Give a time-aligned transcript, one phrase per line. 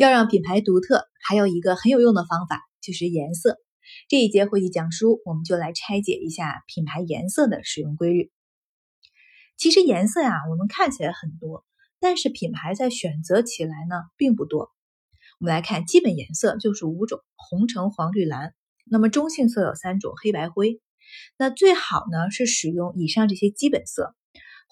[0.00, 3.58] 要让品牌独特，还有一个很有用的方法，就是颜色。
[4.08, 8.32] 这一节会议讲书，我们就来拆解一下品牌颜色的使用规律。
[9.58, 11.66] 其实颜色呀，我们看起来很多，
[12.00, 14.70] 但是品牌在选择起来呢，并不多。
[15.38, 18.54] 我们来看基本颜色就是五种：红、橙、黄、绿、蓝。
[18.86, 20.80] 那么中性色有三种：黑白灰。
[21.36, 24.14] 那最好呢是使用以上这些基本色。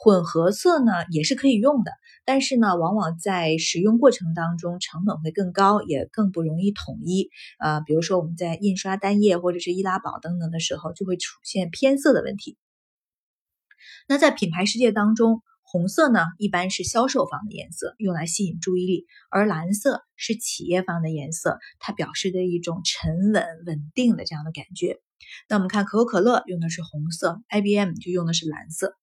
[0.00, 1.90] 混合色呢也是可以用的，
[2.24, 7.30] 但是呢，往往在使用过程当中成本会更高，也更不容易统一。
[7.58, 12.56] 呃，比如说我们在印刷单页或者是易拉宝等等的时候，就会出现偏色的问题。
[14.06, 25.00] 那在品牌世界当中，红色呢一般是销售方的颜色，用来吸引注意力；而蓝色是企业方的颜色，它表示的一种沉稳稳定的这样的感觉。
[25.48, 28.94] 那我们看可口可乐用的是红色，IBM 就用的是蓝色。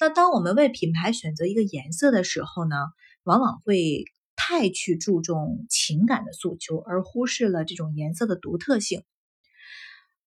[0.00, 2.76] 那当我们为品牌选择一个颜色的时候呢，
[3.22, 4.04] 往往会
[4.36, 9.02] 太去注重情感的诉求，而忽视了这种颜色的独特性。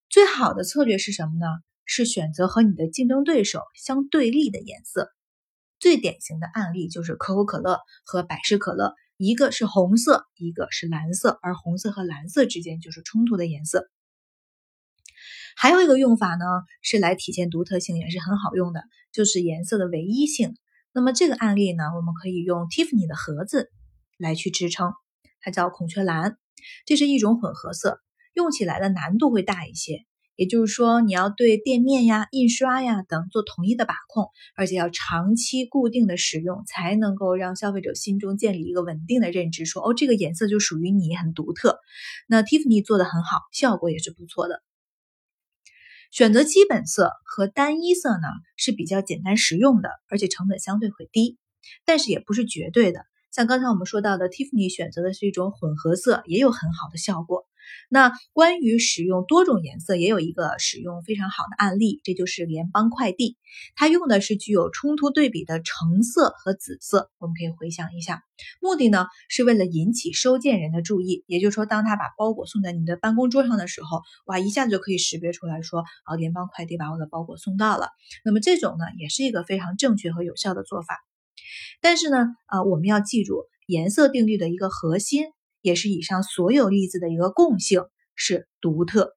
[0.10, 1.46] 最好的策略是什么呢？
[1.86, 5.10] 是选择和你的竞争对手相对立的颜色。
[5.80, 13.88] 最典型的案例就是可口可乐和百事可乐，一个是红色，一个是蓝色，而红色和蓝色之间就是冲突的颜色。
[15.60, 16.46] 还有一个用法呢，
[16.84, 20.54] 是来体现独特性，也是很好用的，就是颜色的唯一性。
[20.94, 23.72] 那么这个案例呢，我们可以用 Tiffany 的盒子
[24.20, 24.94] 来去支撑，
[25.42, 26.38] 它叫孔雀蓝，
[26.86, 28.00] 这是一种混合色，
[28.36, 30.06] 用起来的难度会大一些。
[30.36, 41.80] 也就是说，你要对店面呀、印刷呀等做统一的把控，而且要长期固定的使用，才能够让消费者心中建立一个稳定的认知，说哦，这个颜色就属于你，很独特。
[42.28, 44.62] 那 Tiffany 做的很好，效果也是不错的。
[46.18, 51.38] 选择基本色和单一色呢是比较简单实用的，而且成本相对会低，
[51.86, 53.02] 但是也不是绝对的。
[53.32, 57.47] 像刚才我们说到的，Tiffany 选择的是一种混合色，也有很好的效果。
[57.90, 63.38] 那关于使用多种颜色，也有一个使用非常好的案例，这就是联邦快递，
[63.76, 67.10] 它用的是具有冲突对比的橙色和紫色。
[67.18, 68.24] 我们可以回想一下，
[68.62, 77.90] 目的呢是为了引起收件人的注意，也就是说，当他把包裹送在你的办公桌上的时候，哇，一下子就可以识别出来说，啊，联邦快递把我的包裹送到了。
[78.26, 80.98] 那么这种呢，也是一个非常正确和有效的做法。
[81.82, 82.18] 但是呢，
[82.48, 85.28] 啊，我们要记住颜色定律的一个核心。
[85.62, 87.84] 也是以上所有例子的一个共性
[88.16, 89.16] 是独特。